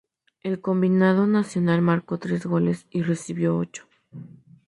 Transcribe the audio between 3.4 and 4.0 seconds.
ocho.